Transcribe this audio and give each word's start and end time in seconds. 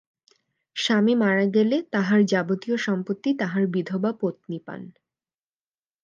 স্বামী 0.75 1.13
মারা 1.15 1.45
গেলে 1.55 1.77
তাঁহার 1.91 2.21
যাবতীয় 2.25 2.75
সম্পত্তি 2.77 3.29
তাঁহার 3.33 3.63
বিধবা 3.67 4.11
পত্নী 4.21 4.57
পান। 4.65 4.81